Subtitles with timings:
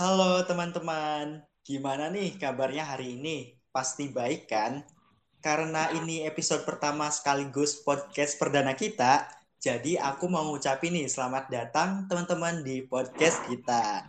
[0.00, 3.52] Halo teman-teman, gimana nih kabarnya hari ini?
[3.68, 4.80] Pasti baik kan?
[5.44, 9.28] Karena ini episode pertama sekaligus podcast perdana kita,
[9.60, 14.08] jadi aku mau ngucapin nih selamat datang teman-teman di podcast kita.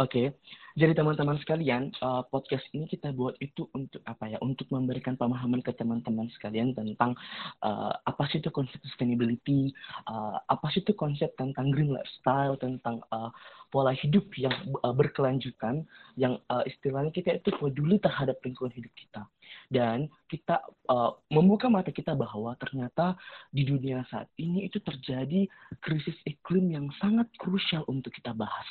[0.00, 0.32] Oke,
[0.76, 4.36] jadi teman-teman sekalian, uh, podcast ini kita buat itu untuk apa ya?
[4.44, 7.16] Untuk memberikan pemahaman ke teman-teman sekalian tentang
[7.64, 9.72] uh, apa sih itu konsep sustainability,
[10.04, 13.32] uh, apa sih itu konsep tentang green lifestyle, tentang uh,
[13.72, 14.52] pola hidup yang
[14.84, 15.88] uh, berkelanjutan,
[16.20, 19.24] yang uh, istilahnya kita itu peduli terhadap lingkungan hidup kita.
[19.72, 20.60] Dan kita
[20.92, 23.16] uh, membuka mata kita bahwa ternyata
[23.48, 25.48] di dunia saat ini itu terjadi
[25.80, 28.68] krisis iklim yang sangat krusial untuk kita bahas.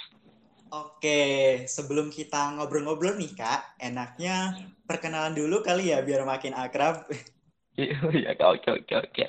[0.75, 7.07] Oke, sebelum kita ngobrol-ngobrol nih Kak, enaknya perkenalan dulu kali ya biar makin akrab.
[7.75, 7.99] Iya,
[8.39, 9.25] oke, oke, oke.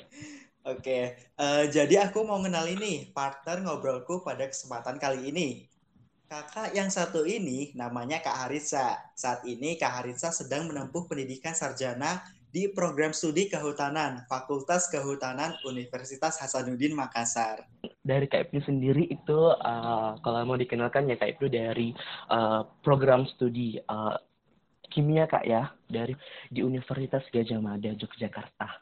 [0.63, 0.99] Oke,
[1.35, 5.67] uh, jadi aku mau kenal ini partner ngobrolku pada kesempatan kali ini.
[6.31, 8.99] Kakak yang satu ini namanya Kak Harisa.
[9.19, 12.23] Saat ini Kak Harisa sedang menempuh pendidikan sarjana
[12.57, 17.69] di program studi kehutanan Fakultas Kehutanan Universitas Hasanuddin Makassar.
[18.01, 21.93] Dari Kak Ibnu sendiri itu uh, kalau mau dikenalkan ya Kak Ibnu dari
[22.33, 24.17] uh, program studi uh,
[24.89, 26.17] kimia Kak ya dari
[26.49, 28.81] di Universitas Gajah Mada Yogyakarta.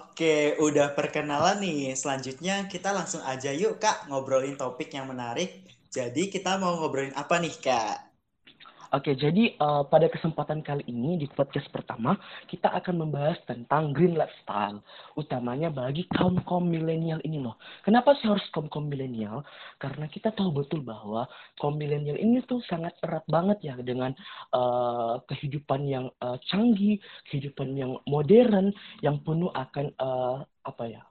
[0.00, 1.92] Oke, udah perkenalan nih.
[1.92, 5.68] Selanjutnya kita langsung aja yuk Kak ngobrolin topik yang menarik.
[5.92, 8.11] Jadi kita mau ngobrolin apa nih Kak?
[8.92, 12.12] Oke, jadi uh, pada kesempatan kali ini di podcast pertama
[12.44, 14.84] kita akan membahas tentang green lifestyle,
[15.16, 17.56] utamanya bagi kaum kaum milenial ini loh.
[17.88, 19.48] Kenapa sih harus kaum kaum milenial?
[19.80, 21.24] Karena kita tahu betul bahwa
[21.56, 24.12] kaum milenial ini tuh sangat erat banget ya dengan
[24.52, 27.00] uh, kehidupan yang uh, canggih,
[27.32, 31.02] kehidupan yang modern, yang penuh akan uh, apa ya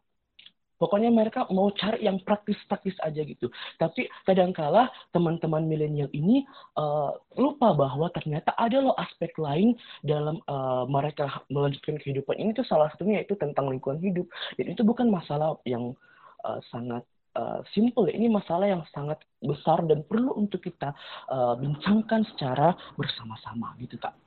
[0.82, 3.54] Pokoknya mereka mau cari yang praktis-praktis aja gitu.
[3.78, 6.42] Tapi kadangkala teman-teman milenial ini
[6.82, 12.66] uh, lupa bahwa ternyata ada loh aspek lain dalam uh, mereka melanjutkan kehidupan ini tuh
[12.66, 14.26] salah satunya itu tentang lingkungan hidup.
[14.58, 15.94] Dan itu bukan masalah yang
[16.42, 17.06] uh, sangat
[17.38, 18.10] uh, simple.
[18.10, 20.98] Ini masalah yang sangat besar dan perlu untuk kita
[21.30, 24.18] uh, bincangkan secara bersama-sama gitu kak.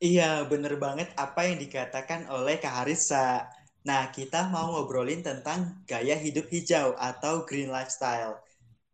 [0.00, 3.44] Iya, bener banget apa yang dikatakan oleh Kak Harisa
[3.80, 8.36] Nah, kita mau ngobrolin tentang gaya hidup hijau atau green lifestyle.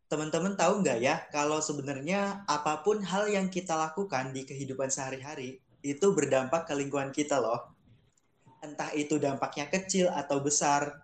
[0.07, 5.59] Teman-teman tahu nggak ya, kalau sebenarnya apa pun hal yang kita lakukan di kehidupan sehari-hari,
[5.83, 7.75] itu berdampak ke lingkungan kita loh.
[8.63, 11.03] Entah itu dampaknya kecil atau besar,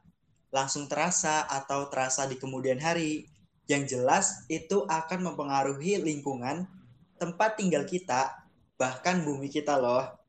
[0.54, 3.26] langsung terasa atau terasa di kemudian hari.
[3.66, 6.70] Yang jelas, itu akan mempengaruhi lingkungan,
[7.18, 8.46] tempat tinggal kita,
[8.78, 10.21] bahkan bumi kita loh.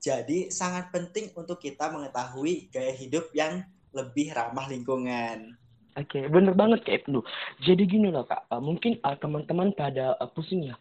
[0.00, 3.60] Jadi sangat penting untuk kita mengetahui gaya hidup yang
[3.92, 5.60] lebih ramah lingkungan.
[5.98, 7.20] Oke, okay, bener banget kayak itu.
[7.66, 10.76] Jadi gini loh kak, uh, mungkin uh, teman-teman pada uh, pusing ya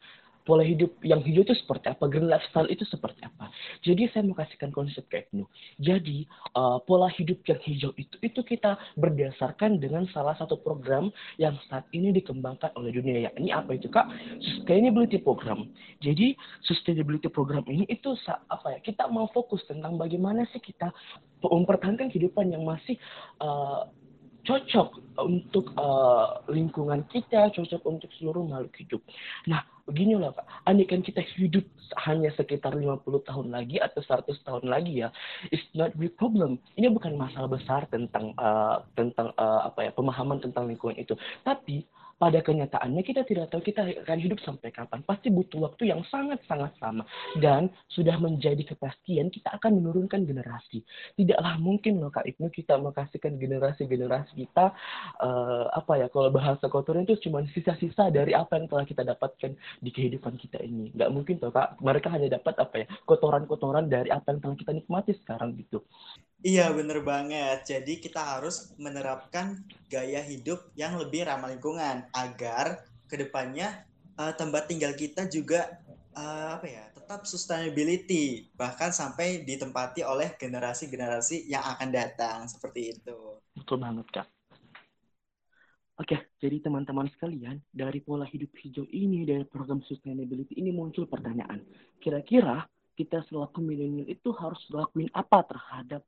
[0.49, 3.53] pola hidup yang hijau itu seperti apa, green lifestyle itu seperti apa.
[3.85, 5.45] Jadi saya mau kasihkan konsep kayak Ibnu.
[5.77, 6.25] Jadi
[6.57, 11.85] uh, pola hidup yang hijau itu itu kita berdasarkan dengan salah satu program yang saat
[11.93, 13.29] ini dikembangkan oleh dunia.
[13.29, 14.09] Ya, ini apa itu kak?
[14.41, 15.69] Sustainability program.
[16.01, 16.33] Jadi
[16.65, 18.17] sustainability program ini itu
[18.49, 18.79] apa ya?
[18.81, 20.89] Kita mau fokus tentang bagaimana sih kita
[21.45, 22.97] mempertahankan kehidupan yang masih
[23.37, 23.85] uh,
[24.49, 24.89] cocok
[25.19, 29.01] untuk uh, lingkungan kita, cocok untuk seluruh makhluk hidup.
[29.45, 31.65] Nah, begini lah Pak, andaikan kita hidup
[32.05, 35.09] hanya sekitar 50 tahun lagi atau 100 tahun lagi ya,
[35.49, 36.61] it's not big problem.
[36.77, 41.17] Ini bukan masalah besar tentang uh, tentang uh, apa ya pemahaman tentang lingkungan itu.
[41.41, 41.81] Tapi
[42.19, 44.99] pada kenyataannya kita tidak tahu kita akan hidup sampai kapan.
[45.07, 47.07] Pasti butuh waktu yang sangat-sangat lama.
[47.39, 50.83] Dan sudah menjadi kepastian kita akan menurunkan generasi.
[51.15, 54.75] Tidaklah mungkin loh Kak Ibnu kita mengkasihkan generasi-generasi kita,
[55.23, 59.55] uh, apa ya, kalau bahasa kotornya itu cuma sisa-sisa dari apa yang telah kita dapatkan
[59.79, 60.91] di kehidupan kita ini.
[60.91, 64.71] Nggak mungkin tuh Kak, mereka hanya dapat apa ya, kotoran-kotoran dari apa yang telah kita
[64.75, 65.87] nikmati sekarang gitu.
[66.39, 67.67] Iya, bener banget.
[67.67, 69.59] Jadi kita harus menerapkan
[69.91, 73.83] gaya hidup yang lebih ramah lingkungan agar ke depannya
[74.15, 75.83] uh, tempat tinggal kita juga
[76.15, 83.41] uh, apa ya tetap sustainability bahkan sampai ditempati oleh generasi-generasi yang akan datang seperti itu.
[83.59, 84.27] Betul banget kak.
[85.99, 91.59] Oke, jadi teman-teman sekalian, dari pola hidup hijau ini, dari program sustainability ini muncul pertanyaan.
[91.99, 92.63] Kira-kira
[92.99, 96.03] kita selaku milenial itu harus lakuin apa terhadap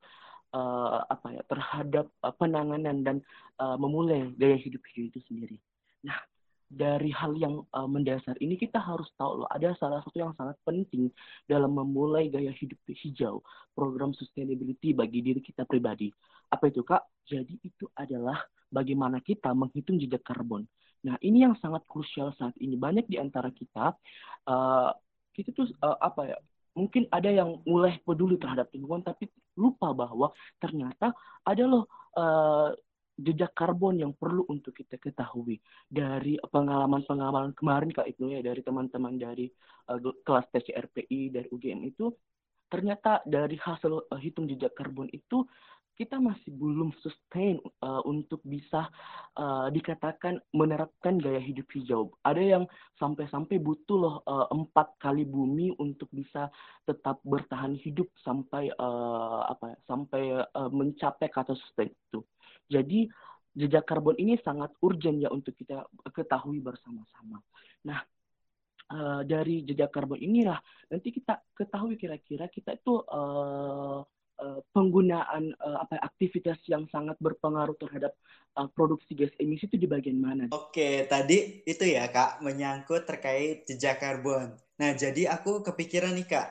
[0.52, 3.18] uh, apa ya terhadap uh, penanganan dan
[3.64, 5.56] uh, memulai gaya hidup hidup itu sendiri.
[6.04, 6.20] Nah,
[6.68, 10.60] dari hal yang uh, mendasar ini kita harus tahu loh ada salah satu yang sangat
[10.68, 11.08] penting
[11.48, 13.40] dalam memulai gaya hidup hijau
[13.72, 16.12] program sustainability bagi diri kita pribadi
[16.52, 18.40] apa itu kak jadi itu adalah
[18.72, 20.64] bagaimana kita menghitung jejak karbon
[21.02, 22.78] Nah, ini yang sangat krusial saat ini.
[22.78, 23.98] Banyak di antara kita,
[24.46, 24.92] uh,
[25.34, 26.38] kita tuh uh, apa ya,
[26.78, 29.28] mungkin ada yang mulai peduli terhadap lingkungan, tapi
[29.60, 31.12] lupa bahwa ternyata
[31.44, 31.86] ada loh
[32.16, 32.72] uh,
[33.22, 35.60] jejak karbon yang perlu untuk kita ketahui.
[35.86, 39.52] Dari pengalaman-pengalaman kemarin Kak Ibnu ya dari teman-teman dari
[39.92, 42.10] uh, kelas TCRPI dari UGM itu
[42.72, 45.44] ternyata dari hasil uh, hitung jejak karbon itu
[46.02, 48.90] kita masih belum sustain uh, untuk bisa
[49.38, 52.10] uh, dikatakan menerapkan gaya hidup hijau.
[52.26, 52.64] Ada yang
[52.98, 56.50] sampai-sampai butuh loh uh, empat kali bumi untuk bisa
[56.90, 62.26] tetap bertahan hidup sampai uh, apa ya, sampai uh, mencapai kata sustain itu.
[62.66, 63.06] Jadi
[63.54, 65.86] jejak karbon ini sangat urgent ya untuk kita
[66.18, 67.46] ketahui bersama-sama.
[67.86, 68.02] Nah,
[68.90, 70.58] uh, dari jejak karbon inilah
[70.90, 74.02] nanti kita ketahui kira-kira kita itu uh,
[74.42, 78.18] Eh, penggunaan uh, apa aktivitas yang sangat berpengaruh terhadap
[78.58, 80.50] uh, produksi gas emisi itu di bagian mana?
[80.50, 84.58] Oke, tadi itu ya Kak menyangkut terkait jejak karbon.
[84.82, 86.50] Nah, jadi aku kepikiran nih Kak,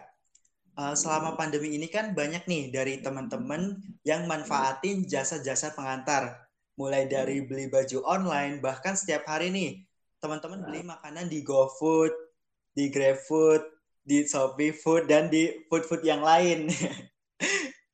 [0.78, 6.46] uh, selama pandemi ini kan banyak nih dari teman-teman yang manfaatin jasa-jasa pengantar.
[6.78, 9.82] Mulai dari beli baju online, bahkan setiap hari nih,
[10.22, 12.14] teman-teman beli makanan di GoFood,
[12.70, 13.66] di GrabFood,
[14.06, 16.70] di Shopee Food, dan di food-food yang lain.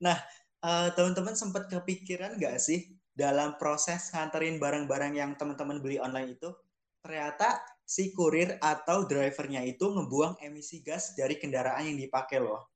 [0.02, 0.18] Nah,
[0.60, 6.52] uh, teman-teman sempat kepikiran nggak sih dalam proses nganterin barang-barang yang teman-teman beli online itu,
[7.00, 12.68] ternyata si kurir atau drivernya itu ngebuang emisi gas dari kendaraan yang dipakai loh.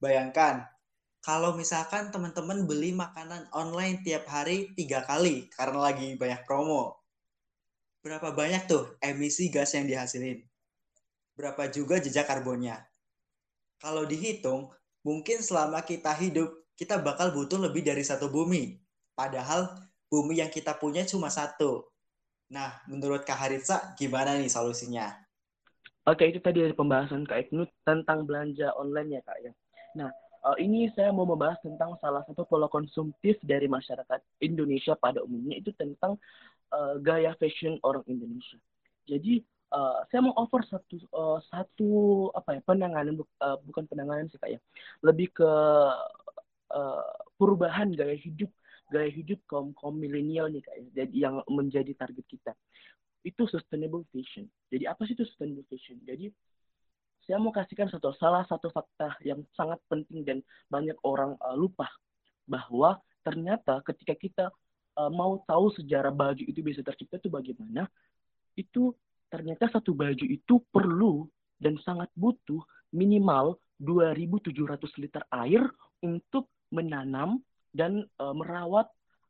[0.00, 0.64] Bayangkan,
[1.20, 6.98] kalau misalkan teman-teman beli makanan online tiap hari tiga kali karena lagi banyak promo,
[8.00, 10.40] berapa banyak tuh emisi gas yang dihasilin?
[11.36, 12.80] Berapa juga jejak karbonnya?
[13.78, 14.72] Kalau dihitung,
[15.02, 18.80] mungkin selama kita hidup kita bakal butuh lebih dari satu bumi.
[19.12, 19.68] Padahal
[20.08, 21.84] bumi yang kita punya cuma satu.
[22.52, 25.08] Nah, menurut Kak Haritsa, gimana nih solusinya?
[26.04, 29.52] Oke, itu tadi dari pembahasan Kak Ibnu tentang belanja online ya Kak ya.
[29.96, 30.10] Nah,
[30.44, 35.62] uh, ini saya mau membahas tentang salah satu pola konsumtif dari masyarakat Indonesia pada umumnya
[35.62, 36.18] itu tentang
[36.74, 38.58] uh, gaya fashion orang Indonesia.
[39.06, 39.40] Jadi
[39.72, 41.90] uh, saya mau offer satu uh, satu
[42.36, 44.60] apa ya penanganan uh, bukan penanganan sih kak ya,
[45.02, 45.50] lebih ke
[46.72, 48.50] uh, perubahan gaya hidup
[48.92, 52.52] gaya hidup kaum kaum milenial nih kak ya, jadi yang menjadi target kita
[53.22, 54.50] itu sustainable fashion.
[54.68, 56.02] Jadi apa sih itu sustainable fashion?
[56.02, 56.28] Jadi
[57.22, 61.86] saya mau kasihkan satu salah satu fakta yang sangat penting dan banyak orang uh, lupa
[62.50, 64.44] bahwa ternyata ketika kita
[64.98, 67.86] uh, mau tahu sejarah baju itu bisa tercipta itu bagaimana,
[68.58, 68.90] itu
[69.30, 71.30] ternyata satu baju itu perlu
[71.62, 72.60] dan sangat butuh
[72.90, 74.52] minimal 2.700
[74.98, 75.62] liter air
[76.02, 77.44] untuk menanam
[77.76, 78.88] dan uh, merawat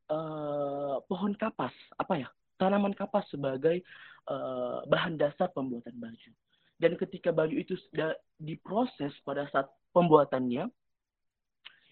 [0.08, 1.74] uh, pohon kapas.
[1.98, 2.28] Apa ya?
[2.56, 3.82] Tanaman kapas sebagai
[4.30, 6.30] uh, bahan dasar pembuatan baju.
[6.78, 10.70] Dan ketika baju itu sudah diproses pada saat pembuatannya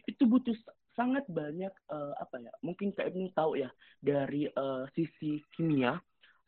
[0.07, 0.55] itu butuh
[0.95, 2.53] sangat banyak uh, apa ya?
[2.63, 3.71] Mungkin kayak ini tahu ya
[4.03, 5.99] dari uh, sisi kimia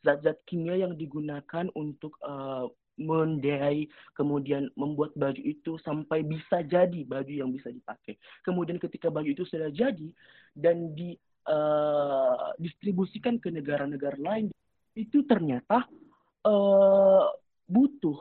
[0.03, 2.67] zat-zat kimia yang digunakan untuk uh,
[2.99, 8.17] mendai kemudian membuat baju itu sampai bisa jadi baju yang bisa dipakai.
[8.45, 10.09] Kemudian ketika baju itu sudah jadi
[10.53, 11.17] dan di
[11.49, 14.53] uh, distribusikan ke negara-negara lain
[14.93, 15.89] itu ternyata
[16.45, 17.25] uh,
[17.65, 18.19] butuh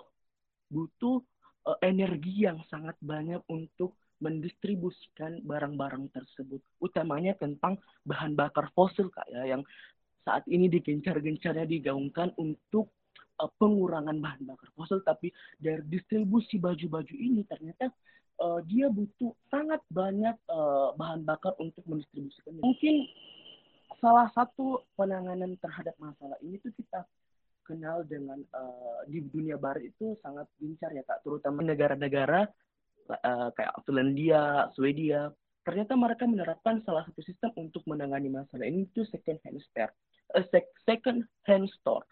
[0.72, 1.20] butuh
[1.68, 3.92] uh, energi yang sangat banyak untuk
[4.22, 7.74] mendistribusikan barang-barang tersebut, utamanya tentang
[8.06, 9.66] bahan bakar fosil kak ya yang
[10.22, 12.94] saat ini digencar-gencarnya digaungkan untuk
[13.42, 17.90] uh, pengurangan bahan bakar fosil, tapi dari distribusi baju-baju ini ternyata
[18.38, 22.62] uh, dia butuh sangat banyak uh, bahan bakar untuk mendistribusikannya.
[22.62, 22.94] Mungkin
[23.98, 27.02] salah satu penanganan terhadap masalah ini tuh kita
[27.62, 32.50] kenal dengan uh, di dunia barat itu sangat gencar ya kak, terutama negara-negara
[33.10, 35.30] uh, kayak Finlandia, Swedia.
[35.62, 39.94] Ternyata mereka menerapkan salah satu sistem untuk menangani masalah ini itu second hand store,
[40.34, 40.42] uh,
[40.82, 42.02] second hand store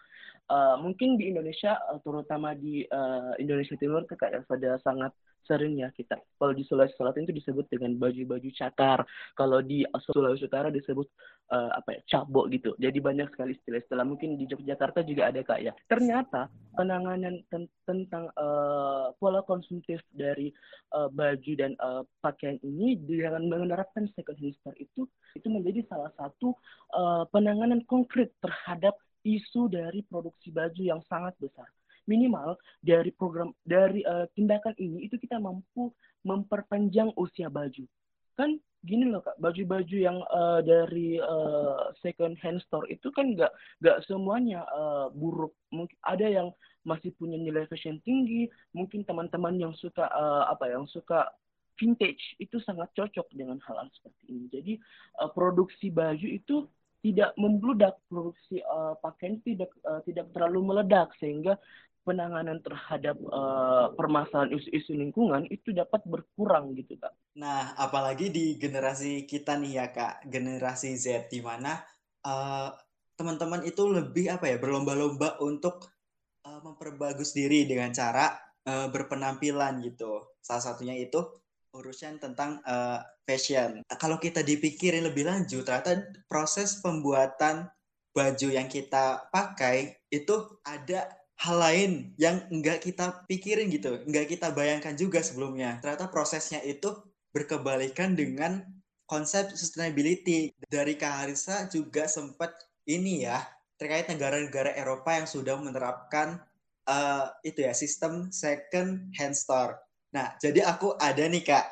[0.51, 5.15] uh, mungkin di Indonesia uh, terutama di uh, Indonesia Timur kayak pada sangat
[5.47, 9.01] sering ya kita kalau di Sulawesi Selatan itu disebut dengan baju-baju cakar
[9.33, 11.07] kalau di Sulawesi Utara disebut
[11.51, 12.71] uh, apa ya cabok gitu.
[12.79, 14.05] Jadi banyak sekali istilah-istilah.
[14.07, 15.73] Mungkin di Yogyakarta juga ada kak ya.
[15.91, 20.49] Ternyata penanganan ten tentang uh, pola konsumtif dari
[20.95, 25.03] uh, baju dan uh, pakaian ini dengan menerapkan second hand itu
[25.35, 26.55] itu menjadi salah satu
[26.95, 31.67] uh, penanganan konkret terhadap isu dari produksi baju yang sangat besar.
[32.09, 35.93] Minimal dari program dari uh, tindakan ini itu kita mampu
[36.25, 37.85] memperpanjang usia baju.
[38.33, 43.53] Kan gini loh kak baju-baju yang uh, dari uh, second hand store itu kan nggak
[43.77, 46.49] nggak semuanya uh, buruk mungkin ada yang
[46.81, 51.29] masih punya nilai fashion tinggi mungkin teman-teman yang suka uh, apa yang suka
[51.77, 54.73] vintage itu sangat cocok dengan hal-hal seperti ini jadi
[55.21, 56.65] uh, produksi baju itu
[57.01, 61.57] tidak membludak produksi uh, pakaian tidak uh, tidak terlalu meledak sehingga
[62.01, 67.13] penanganan terhadap uh, permasalahan isu-isu lingkungan itu dapat berkurang gitu kak.
[67.37, 71.77] Nah apalagi di generasi kita nih ya kak generasi Z di mana
[72.25, 72.73] uh,
[73.13, 75.93] teman-teman itu lebih apa ya berlomba-lomba untuk
[76.41, 78.33] uh, memperbagus diri dengan cara
[78.65, 80.37] uh, berpenampilan gitu.
[80.41, 81.21] Salah satunya itu
[81.71, 83.83] urusan tentang uh, fashion.
[83.87, 87.71] Kalau kita dipikirin lebih lanjut, ternyata proses pembuatan
[88.11, 91.07] baju yang kita pakai itu ada
[91.39, 95.79] hal lain yang enggak kita pikirin gitu, enggak kita bayangkan juga sebelumnya.
[95.79, 96.91] Ternyata prosesnya itu
[97.31, 98.61] berkebalikan dengan
[99.07, 100.51] konsep sustainability.
[100.67, 102.51] Dari Kak Harisa juga sempat
[102.85, 103.41] ini ya,
[103.79, 106.43] terkait negara-negara Eropa yang sudah menerapkan
[106.85, 109.79] uh, itu ya sistem second hand store.
[110.11, 111.65] Nah, jadi aku ada nih Kak,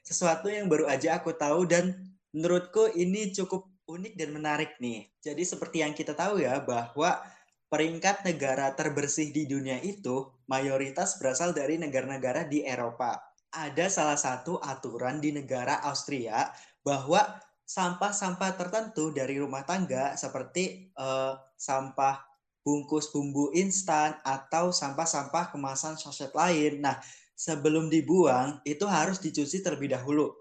[0.00, 1.92] sesuatu yang baru aja aku tahu dan
[2.32, 5.06] menurutku ini cukup unik dan menarik nih.
[5.22, 7.22] Jadi seperti yang kita tahu ya bahwa
[7.70, 13.18] peringkat negara terbersih di dunia itu mayoritas berasal dari negara-negara di Eropa.
[13.52, 16.50] Ada salah satu aturan di negara Austria
[16.84, 22.22] bahwa sampah-sampah tertentu dari rumah tangga seperti uh, sampah
[22.62, 26.82] bungkus bumbu instan atau sampah-sampah kemasan sachet lain.
[26.82, 26.98] Nah,
[27.36, 30.32] sebelum dibuang itu harus dicuci terlebih dahulu.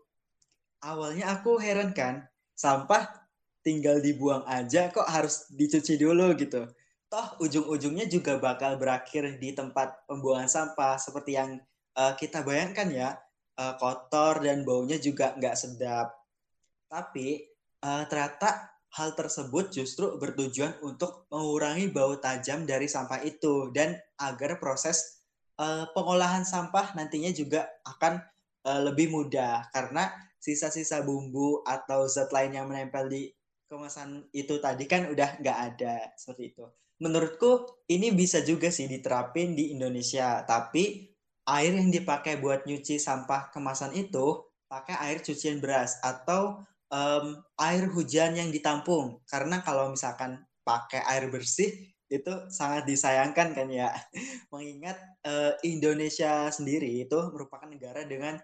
[0.81, 2.23] Awalnya aku heran kan,
[2.55, 3.11] sampah
[3.61, 6.69] tinggal dibuang aja kok harus dicuci dulu gitu
[7.15, 11.63] toh ujung-ujungnya juga bakal berakhir di tempat pembuangan sampah seperti yang
[11.95, 13.09] uh, kita bayangkan ya
[13.55, 16.11] uh, kotor dan baunya juga nggak sedap.
[16.91, 17.39] Tapi
[17.87, 18.67] uh, ternyata
[18.99, 25.14] hal tersebut justru bertujuan untuk mengurangi bau tajam dari sampah itu dan agar proses
[25.59, 28.21] uh, pengolahan sampah nantinya juga akan
[28.67, 33.33] uh, lebih mudah karena sisa-sisa bumbu atau zat lain yang menempel di
[33.65, 36.65] kemasan itu tadi kan udah nggak ada seperti itu
[36.99, 40.43] menurutku ini bisa juga sih diterapin di Indonesia.
[40.47, 41.11] Tapi
[41.45, 47.25] air yang dipakai buat nyuci sampah kemasan itu pakai air cucian beras atau um,
[47.59, 49.19] air hujan yang ditampung.
[49.27, 53.89] Karena kalau misalkan pakai air bersih itu sangat disayangkan kan ya.
[54.53, 58.37] Mengingat uh, Indonesia sendiri itu merupakan negara dengan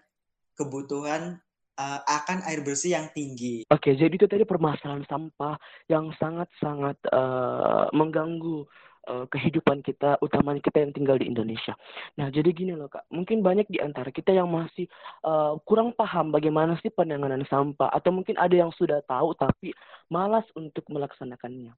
[0.58, 1.40] kebutuhan
[1.78, 3.64] uh, akan air bersih yang tinggi.
[3.70, 5.56] Oke, jadi itu tadi permasalahan sampah
[5.88, 8.66] yang sangat-sangat uh, mengganggu
[9.08, 11.74] uh, kehidupan kita, utamanya kita yang tinggal di Indonesia.
[12.18, 14.86] Nah, jadi gini loh kak, mungkin banyak di antara kita yang masih
[15.26, 19.74] uh, kurang paham bagaimana sih penanganan sampah, atau mungkin ada yang sudah tahu tapi
[20.12, 21.72] malas untuk melaksanakannya.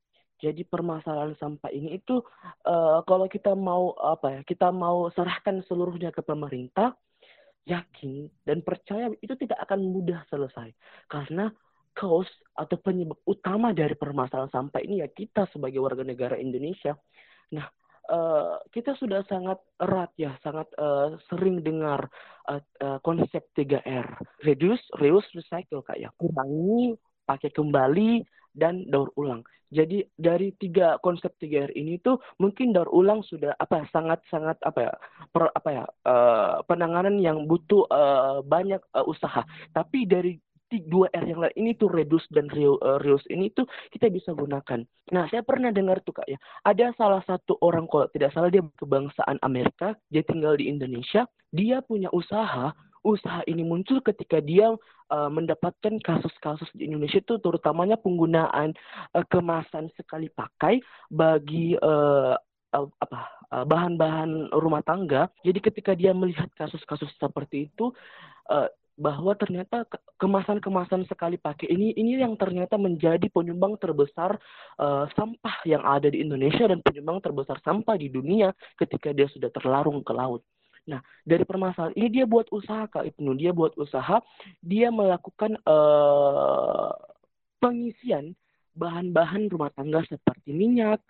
[0.44, 2.20] Jadi permasalahan sampah ini itu
[2.68, 6.92] uh, kalau kita mau apa ya, kita mau serahkan seluruhnya ke pemerintah,
[7.64, 10.68] yakin dan percaya itu tidak akan mudah selesai
[11.08, 11.48] karena
[11.96, 16.92] cause atau penyebab utama dari permasalahan sampah ini ya kita sebagai warga negara Indonesia.
[17.54, 17.64] Nah,
[18.10, 22.10] uh, kita sudah sangat erat ya, sangat uh, sering dengar
[22.50, 24.06] uh, uh, konsep 3R.
[24.44, 26.10] Reduce, reuse, recycle kayak ya.
[26.18, 28.20] Kurangi, pakai kembali,
[28.54, 29.42] dan daur ulang.
[29.74, 34.54] Jadi dari tiga konsep tiga R ini tuh mungkin daur ulang sudah apa sangat sangat
[34.62, 34.92] apa ya
[35.34, 39.42] per, apa ya uh, penanganan yang butuh uh, banyak uh, usaha.
[39.74, 40.38] Tapi dari
[40.74, 43.62] dua R yang lain ini tuh reduce dan reuse ini tuh
[43.94, 44.82] kita bisa gunakan.
[45.14, 48.64] Nah, saya pernah dengar tuh Kak ya, ada salah satu orang kalau tidak salah dia
[48.74, 54.72] kebangsaan Amerika, dia tinggal di Indonesia, dia punya usaha usaha ini muncul ketika dia
[55.12, 58.72] uh, mendapatkan kasus-kasus di Indonesia itu terutamanya penggunaan
[59.12, 60.80] uh, kemasan sekali pakai
[61.12, 62.34] bagi uh,
[62.74, 63.20] apa
[63.54, 65.30] bahan-bahan rumah tangga.
[65.46, 67.94] Jadi ketika dia melihat kasus-kasus seperti itu
[68.98, 69.86] bahwa ternyata
[70.18, 74.34] kemasan-kemasan sekali pakai ini ini yang ternyata menjadi penyumbang terbesar
[75.14, 80.02] sampah yang ada di Indonesia dan penyumbang terbesar sampah di dunia ketika dia sudah terlarung
[80.02, 80.42] ke laut.
[80.84, 84.20] Nah, dari permasalahan ini dia buat usaha Kak Ibnu, dia buat usaha,
[84.60, 86.92] dia melakukan uh,
[87.56, 88.36] pengisian
[88.76, 91.00] bahan-bahan rumah tangga seperti minyak,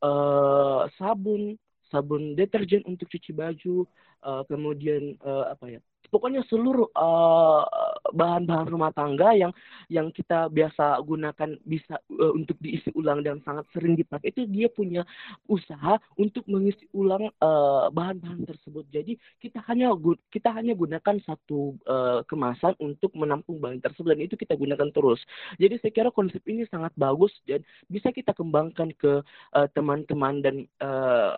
[0.00, 1.60] uh, sabun,
[1.92, 3.84] sabun deterjen untuk cuci baju,
[4.24, 7.64] uh, kemudian uh, apa ya, pokoknya seluruh uh,
[8.12, 9.52] bahan-bahan rumah tangga yang
[9.92, 14.68] yang kita biasa gunakan bisa uh, untuk diisi ulang dan sangat sering dipakai itu dia
[14.72, 15.04] punya
[15.48, 17.30] usaha untuk mengisi ulang
[17.92, 18.84] bahan-bahan uh, tersebut.
[18.92, 19.92] Jadi kita hanya
[20.32, 25.20] kita hanya gunakan satu uh, kemasan untuk menampung bahan tersebut dan itu kita gunakan terus.
[25.60, 29.20] Jadi saya kira konsep ini sangat bagus dan bisa kita kembangkan ke
[29.74, 31.34] teman-teman uh, dan uh,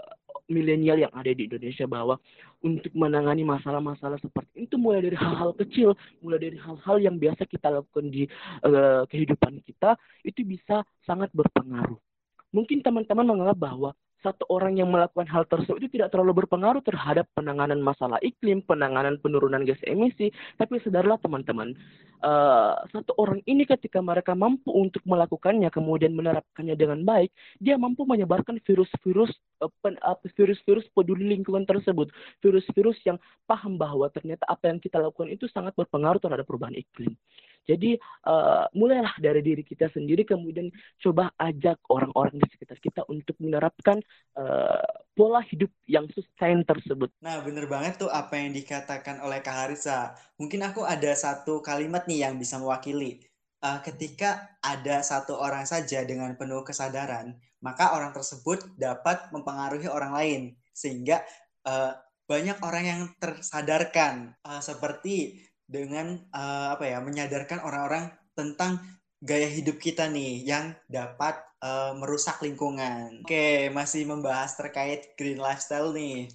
[0.51, 2.19] milenial yang ada di Indonesia bahwa
[2.61, 7.71] untuk menangani masalah-masalah seperti itu mulai dari hal-hal kecil, mulai dari hal-hal yang biasa kita
[7.71, 8.27] lakukan di
[8.67, 9.95] uh, kehidupan kita
[10.27, 11.97] itu bisa sangat berpengaruh.
[12.51, 17.29] Mungkin teman-teman menganggap bahwa satu orang yang melakukan hal tersebut itu tidak terlalu berpengaruh terhadap
[17.33, 20.29] penanganan masalah iklim, penanganan penurunan gas emisi.
[20.61, 21.73] Tapi sadarlah teman-teman,
[22.21, 28.05] uh, satu orang ini ketika mereka mampu untuk melakukannya, kemudian menerapkannya dengan baik, dia mampu
[28.05, 29.33] menyebarkan virus-virus
[29.65, 32.13] uh, virus-virus peduli lingkungan tersebut,
[32.45, 33.17] virus-virus yang
[33.49, 37.17] paham bahwa ternyata apa yang kita lakukan itu sangat berpengaruh terhadap perubahan iklim.
[37.69, 37.95] Jadi
[38.27, 44.01] uh, mulailah dari diri kita sendiri, kemudian coba ajak orang-orang di sekitar kita untuk menerapkan
[44.35, 47.13] uh, pola hidup yang sustain tersebut.
[47.21, 50.17] Nah, bener banget tuh apa yang dikatakan oleh Kak Harisa.
[50.41, 53.23] Mungkin aku ada satu kalimat nih yang bisa mewakili.
[53.61, 60.17] Uh, ketika ada satu orang saja dengan penuh kesadaran, maka orang tersebut dapat mempengaruhi orang
[60.17, 60.43] lain.
[60.73, 61.21] Sehingga
[61.69, 61.93] uh,
[62.25, 64.33] banyak orang yang tersadarkan.
[64.41, 68.83] Uh, seperti dengan uh, apa ya menyadarkan orang-orang tentang
[69.23, 73.23] gaya hidup kita nih yang dapat uh, merusak lingkungan.
[73.23, 76.27] Oke, masih membahas terkait green lifestyle nih.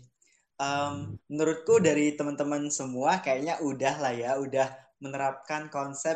[0.55, 4.71] Um, menurutku dari teman-teman semua kayaknya udah lah ya, udah
[5.03, 6.15] menerapkan konsep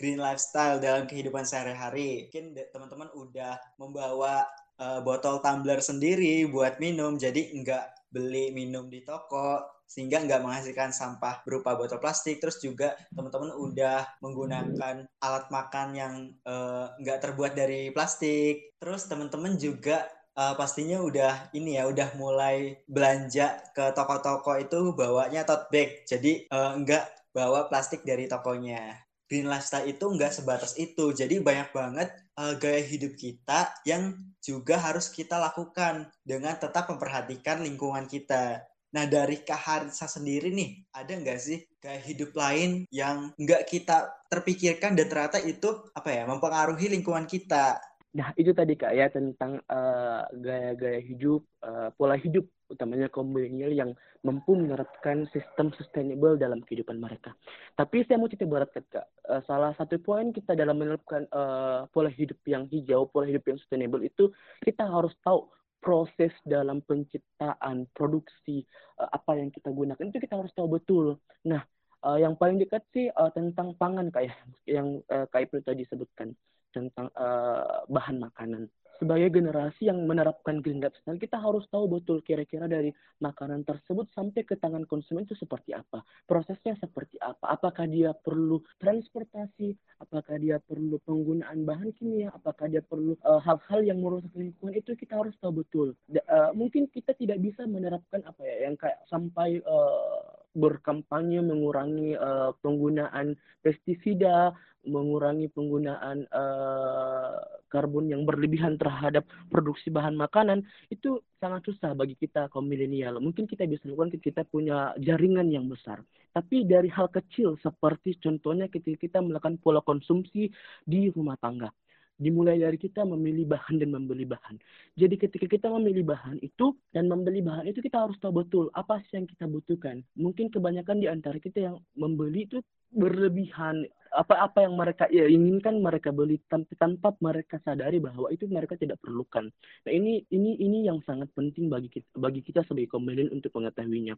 [0.00, 2.32] green lifestyle dalam kehidupan sehari-hari.
[2.32, 4.48] Mungkin teman-teman udah membawa
[4.80, 10.90] uh, botol tumbler sendiri buat minum, jadi nggak beli minum di toko, sehingga nggak menghasilkan
[10.90, 12.42] sampah berupa botol plastik.
[12.42, 16.14] Terus juga teman-teman udah menggunakan alat makan yang
[16.44, 18.74] uh, nggak terbuat dari plastik.
[18.82, 25.46] Terus teman-teman juga uh, pastinya udah ini ya udah mulai belanja ke toko-toko itu bawanya
[25.46, 26.02] tote bag.
[26.04, 28.98] Jadi uh, nggak bawa plastik dari tokonya.
[29.24, 31.10] Green lifestyle itu nggak sebatas itu.
[31.16, 34.14] Jadi banyak banget uh, gaya hidup kita yang
[34.44, 38.60] juga harus kita lakukan dengan tetap memperhatikan lingkungan kita
[38.94, 44.06] Nah dari Kak Harisa sendiri nih, ada nggak sih gaya hidup lain yang nggak kita
[44.30, 47.82] terpikirkan dan ternyata itu apa ya mempengaruhi lingkungan kita?
[48.14, 53.74] Nah itu tadi Kak ya tentang uh, gaya-gaya hidup, uh, pola hidup utamanya kaum milenial
[53.74, 53.90] yang
[54.22, 57.34] mampu menerapkan sistem sustainable dalam kehidupan mereka.
[57.74, 62.14] Tapi saya mau cerita berat Kak, uh, salah satu poin kita dalam menerapkan uh, pola
[62.14, 64.30] hidup yang hijau, pola hidup yang sustainable itu
[64.62, 65.50] kita harus tahu
[65.84, 68.64] proses dalam penciptaan produksi
[68.96, 71.20] uh, apa yang kita gunakan itu kita harus tahu betul.
[71.44, 71.60] Nah,
[72.04, 74.36] uh, yang paling dekat sih uh, tentang pangan kayak
[74.68, 76.36] yang uh, Kak Ipul tadi sebutkan
[76.70, 82.70] tentang uh, bahan makanan sebagai generasi yang menerapkan green lifestyle, kita harus tahu betul kira-kira
[82.70, 86.06] dari makanan tersebut sampai ke tangan konsumen itu seperti apa.
[86.24, 87.58] Prosesnya seperti apa.
[87.58, 93.80] Apakah dia perlu transportasi, apakah dia perlu penggunaan bahan kimia, apakah dia perlu eh, hal-hal
[93.82, 95.88] uh, yang merusak lingkungan itu kita harus tahu betul.
[96.30, 102.54] Uh, mungkin kita tidak bisa menerapkan apa ya yang kayak sampai uh, berkampanye mengurangi uh,
[102.62, 104.54] penggunaan pestisida,
[104.86, 107.38] mengurangi penggunaan uh,
[107.72, 110.62] karbon yang berlebihan terhadap produksi bahan makanan
[110.92, 113.18] itu sangat susah bagi kita kaum milenial.
[113.18, 116.00] Mungkin kita bisa lakukan kita punya jaringan yang besar.
[116.30, 120.50] Tapi dari hal kecil seperti contohnya ketika kita melakukan pola konsumsi
[120.82, 121.70] di rumah tangga
[122.18, 124.58] dimulai dari kita memilih bahan dan membeli bahan.
[124.94, 129.02] Jadi ketika kita memilih bahan itu dan membeli bahan itu kita harus tahu betul apa
[129.10, 130.02] sih yang kita butuhkan.
[130.14, 132.62] Mungkin kebanyakan di antara kita yang membeli itu
[132.94, 133.82] berlebihan
[134.14, 139.02] apa-apa yang mereka ya, inginkan mereka beli tanpa, tanpa mereka sadari bahwa itu mereka tidak
[139.02, 139.50] perlukan.
[139.82, 144.14] Nah ini ini ini yang sangat penting bagi kita bagi kita sebagai komedian untuk mengetahuinya.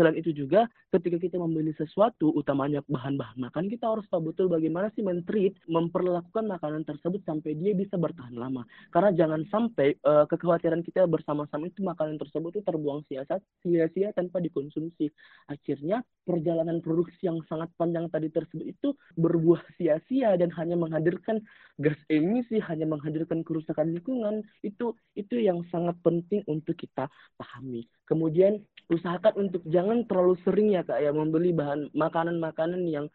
[0.00, 4.88] Selain itu juga ketika kita membeli sesuatu utamanya bahan-bahan makan kita harus tahu betul bagaimana
[4.96, 8.64] sih mentreat memperlakukan makanan tersebut sampai dia bisa bertahan lama.
[8.88, 15.12] Karena jangan sampai uh, kekhawatiran kita bersama-sama itu makanan tersebut itu terbuang sia-sia tanpa dikonsumsi.
[15.52, 21.42] Akhirnya perjalanan produksi yang sangat panjang tadi tersebut itu ber berbuah sia-sia dan hanya menghadirkan
[21.82, 27.90] gas emisi, hanya menghadirkan kerusakan lingkungan, itu itu yang sangat penting untuk kita pahami.
[28.06, 33.10] Kemudian usahakan untuk jangan terlalu sering ya kak ya membeli bahan makanan-makanan yang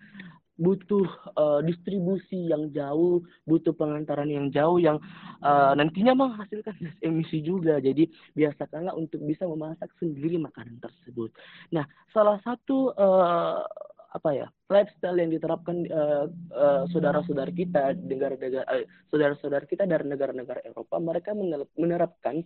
[0.60, 1.08] butuh
[1.40, 5.00] uh, distribusi yang jauh, butuh pengantaran yang jauh yang
[5.40, 7.80] uh, nantinya menghasilkan gas emisi juga.
[7.80, 11.32] Jadi biasakanlah untuk bisa memasak sendiri makanan tersebut.
[11.72, 13.64] Nah, salah satu uh,
[14.10, 20.66] apa ya lifestyle yang diterapkan uh, uh, saudara-saudara kita negara-negara uh, saudara-saudara kita dari negara-negara
[20.66, 21.38] Eropa mereka
[21.78, 22.42] menerapkan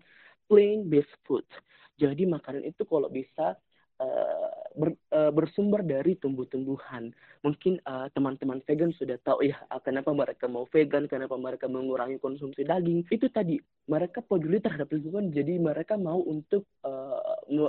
[0.51, 1.47] plain based food
[1.95, 3.55] jadi makanan itu kalau bisa
[4.01, 7.13] uh, ber, uh, bersumber dari tumbuh-tumbuhan.
[7.43, 12.65] Mungkin uh, teman-teman vegan sudah tahu ya kenapa mereka mau vegan, kenapa mereka mengurangi konsumsi
[12.65, 13.05] daging.
[13.11, 17.19] Itu tadi mereka peduli terhadap lingkungan, jadi mereka mau untuk uh,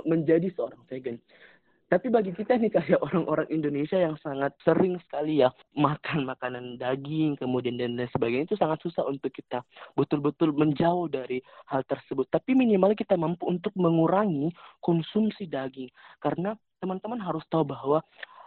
[0.07, 1.19] menjadi seorang vegan.
[1.85, 7.37] Tapi bagi kita nih kayak orang-orang Indonesia yang sangat sering sekali ya makan makanan daging
[7.37, 9.61] kemudian dan lain sebagainya itu sangat susah untuk kita
[9.93, 12.25] betul-betul menjauh dari hal tersebut.
[12.33, 14.49] Tapi minimal kita mampu untuk mengurangi
[14.81, 18.01] konsumsi daging karena teman-teman harus tahu bahwa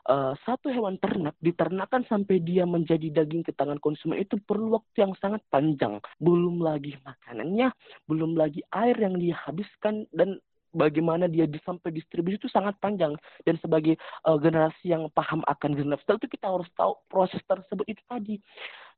[0.08, 5.06] uh, satu hewan ternak diternakan sampai dia menjadi daging ke tangan konsumen itu perlu waktu
[5.06, 6.00] yang sangat panjang.
[6.18, 7.70] Belum lagi makanannya,
[8.08, 10.40] belum lagi air yang dia habiskan dan
[10.78, 13.18] bagaimana dia sampai distribusi itu sangat panjang.
[13.42, 18.02] Dan sebagai uh, generasi yang paham akan green itu kita harus tahu proses tersebut itu
[18.06, 18.38] tadi.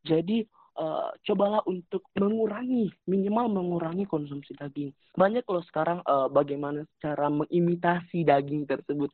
[0.05, 0.45] Jadi
[0.77, 4.93] uh, cobalah untuk mengurangi minimal mengurangi konsumsi daging.
[5.17, 9.09] Banyak kalau sekarang uh, bagaimana cara mengimitasi daging tersebut.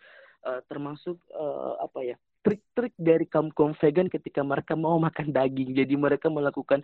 [0.47, 5.75] Uh, termasuk uh, apa ya trik-trik dari kaum kaum vegan ketika mereka mau makan daging.
[5.75, 6.79] Jadi mereka melakukan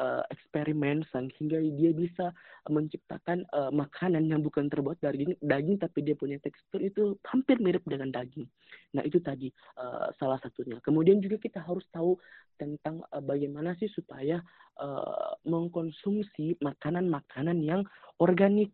[0.00, 2.32] uh, eksperimen sehingga dia bisa
[2.72, 7.60] menciptakan uh, makanan yang bukan terbuat dari daging, daging tapi dia punya tekstur itu hampir
[7.60, 8.48] mirip dengan daging.
[8.96, 10.80] Nah itu tadi uh, salah satunya.
[10.80, 12.16] Kemudian juga kita harus tahu
[12.56, 14.40] tentang uh, bagaimana sih supaya
[14.80, 17.84] uh, mengkonsumsi makanan-makanan yang
[18.16, 18.72] organik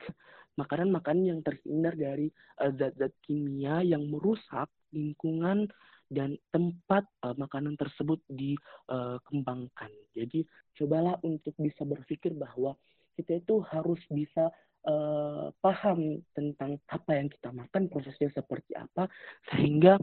[0.58, 5.70] makanan-makanan yang terhindar dari zat-zat uh, kimia yang merusak lingkungan
[6.08, 9.92] dan tempat uh, makanan tersebut dikembangkan.
[9.92, 10.44] Uh, Jadi
[10.80, 12.76] cobalah untuk bisa berpikir bahwa
[13.18, 14.48] kita itu harus bisa
[14.86, 19.10] uh, paham tentang apa yang kita makan, prosesnya seperti apa,
[19.50, 19.98] sehingga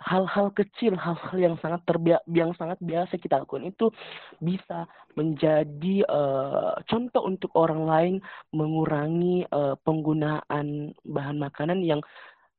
[0.00, 3.90] hal-hal uh, kecil, hal-hal yang sangat terbiak, yang sangat biasa kita lakukan itu
[4.38, 4.86] bisa
[5.18, 8.14] menjadi uh, contoh untuk orang lain
[8.54, 12.00] mengurangi uh, penggunaan bahan makanan yang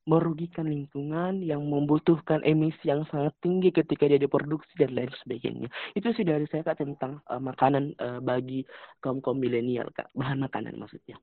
[0.03, 5.67] merugikan lingkungan, yang membutuhkan emisi yang sangat tinggi ketika dia diproduksi dan lain sebagainya.
[5.95, 8.67] Itu sih dari saya kak tentang uh, makanan uh, bagi
[8.99, 11.15] kaum kaum milenial kak, bahan makanan maksudnya.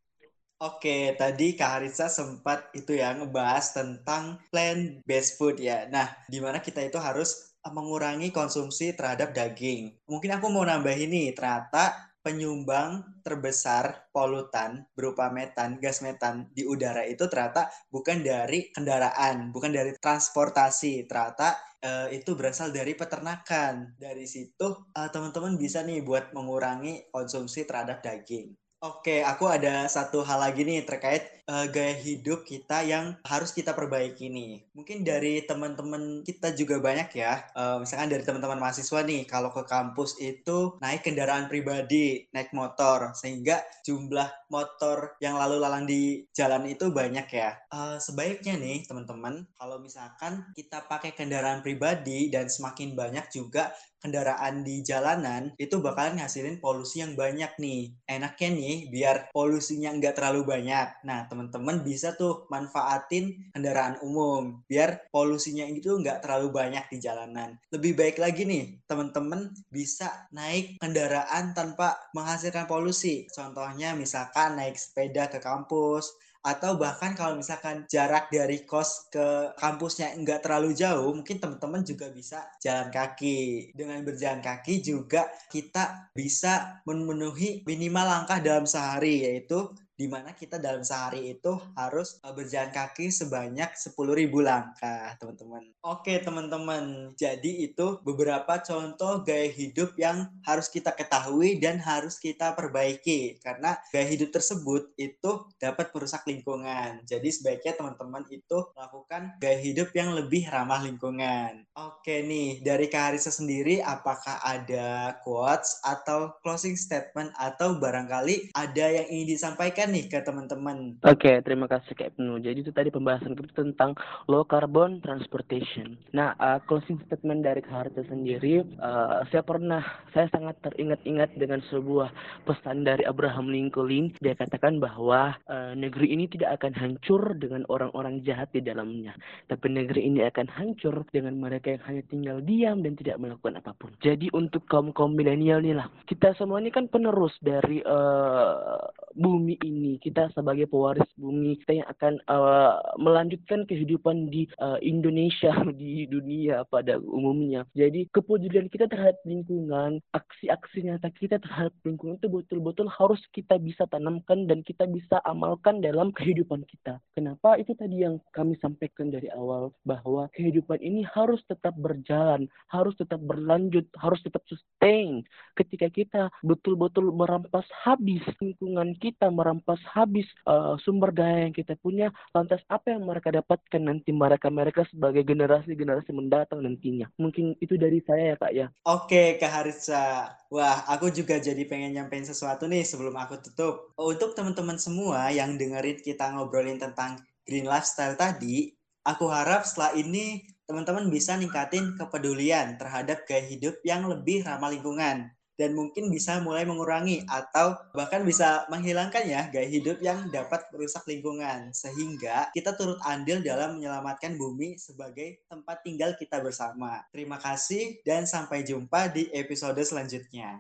[0.60, 5.88] Oke, tadi Kak Harisa sempat itu ya ngebahas tentang plant based food ya.
[5.88, 9.96] Nah, di mana kita itu harus mengurangi konsumsi terhadap daging.
[10.04, 17.08] Mungkin aku mau nambah ini, ternyata penyumbang terbesar polutan berupa metan, gas metan di udara
[17.08, 23.96] itu ternyata bukan dari kendaraan, bukan dari transportasi, ternyata uh, itu berasal dari peternakan.
[23.96, 28.59] Dari situ uh, teman-teman bisa nih buat mengurangi konsumsi terhadap daging.
[28.80, 33.76] Oke, aku ada satu hal lagi nih terkait uh, gaya hidup kita yang harus kita
[33.76, 34.64] perbaiki nih.
[34.72, 37.44] Mungkin dari teman-teman kita juga banyak ya.
[37.52, 43.12] Uh, misalkan dari teman-teman mahasiswa nih, kalau ke kampus itu naik kendaraan pribadi, naik motor,
[43.12, 47.60] sehingga jumlah motor yang lalu lalang di jalan itu banyak ya.
[47.68, 54.64] Uh, sebaiknya nih teman-teman, kalau misalkan kita pakai kendaraan pribadi dan semakin banyak juga kendaraan
[54.64, 57.92] di jalanan itu bakalan ngasilin polusi yang banyak nih.
[58.08, 61.04] Enaknya nih biar polusinya nggak terlalu banyak.
[61.06, 67.60] Nah teman-teman bisa tuh manfaatin kendaraan umum biar polusinya itu nggak terlalu banyak di jalanan.
[67.70, 73.28] Lebih baik lagi nih teman-teman bisa naik kendaraan tanpa menghasilkan polusi.
[73.30, 80.16] Contohnya misalkan naik sepeda ke kampus atau bahkan kalau misalkan jarak dari kos ke kampusnya
[80.16, 83.70] nggak terlalu jauh, mungkin teman-teman juga bisa jalan kaki.
[83.76, 89.68] Dengan berjalan kaki juga kita bisa memenuhi minimal langkah dalam sehari, yaitu
[90.00, 93.92] di mana kita dalam sehari itu harus uh, berjalan kaki sebanyak 10.000
[94.40, 95.60] langkah, teman-teman.
[95.84, 97.12] Oke, teman-teman.
[97.20, 103.76] Jadi itu beberapa contoh gaya hidup yang harus kita ketahui dan harus kita perbaiki karena
[103.92, 107.04] gaya hidup tersebut itu dapat merusak lingkungan.
[107.04, 111.68] Jadi sebaiknya teman-teman itu melakukan gaya hidup yang lebih ramah lingkungan.
[111.76, 119.04] Oke nih, dari Kak sendiri apakah ada quotes atau closing statement atau barangkali ada yang
[119.12, 121.02] ingin disampaikan nih ke teman-teman.
[121.02, 122.38] Oke, terima kasih Kak Ibnu.
[122.38, 123.98] Jadi itu tadi pembahasan kita tentang
[124.30, 125.98] low carbon transportation.
[126.14, 129.82] Nah, uh, closing statement dari Harta sendiri, uh, saya pernah,
[130.14, 132.14] saya sangat teringat-ingat dengan sebuah
[132.46, 134.14] pesan dari Abraham Lincoln.
[134.22, 139.16] Dia katakan bahwa uh, negeri ini tidak akan hancur dengan orang-orang jahat di dalamnya,
[139.48, 143.72] tapi negeri ini akan hancur dengan mereka yang hanya tinggal diam dan tidak melakukan apa
[143.72, 143.90] pun.
[144.04, 148.84] Jadi untuk kaum kaum milenial nih lah, kita semua ini kan penerus dari uh,
[149.16, 149.79] bumi ini.
[150.00, 156.64] Kita sebagai pewaris bumi, kita yang akan uh, melanjutkan kehidupan di uh, Indonesia, di dunia
[156.68, 157.64] pada umumnya.
[157.76, 163.86] Jadi kepedulian kita terhadap lingkungan, aksi-aksi nyata kita terhadap lingkungan itu betul-betul harus kita bisa
[163.88, 167.00] tanamkan dan kita bisa amalkan dalam kehidupan kita.
[167.16, 167.56] Kenapa?
[167.56, 173.20] Itu tadi yang kami sampaikan dari awal bahwa kehidupan ini harus tetap berjalan, harus tetap
[173.22, 175.22] berlanjut, harus tetap sustain.
[175.56, 179.59] Ketika kita betul-betul merampas habis lingkungan kita merampas
[179.90, 185.26] habis uh, sumber daya yang kita punya, lantas apa yang mereka dapatkan nanti mereka-mereka sebagai
[185.26, 187.08] generasi-generasi mendatang nantinya?
[187.16, 188.66] Mungkin itu dari saya ya Kak ya.
[188.86, 190.36] Oke Kak Haritsa.
[190.50, 193.94] Wah, aku juga jadi pengen nyampein sesuatu nih sebelum aku tutup.
[194.00, 198.74] Untuk teman-teman semua yang dengerin kita ngobrolin tentang green lifestyle tadi,
[199.06, 205.34] aku harap setelah ini teman-teman bisa ningkatin kepedulian terhadap gaya hidup yang lebih ramah lingkungan
[205.60, 211.04] dan mungkin bisa mulai mengurangi atau bahkan bisa menghilangkan ya gaya hidup yang dapat merusak
[211.04, 217.04] lingkungan sehingga kita turut andil dalam menyelamatkan bumi sebagai tempat tinggal kita bersama.
[217.12, 220.56] Terima kasih dan sampai jumpa di episode selanjutnya.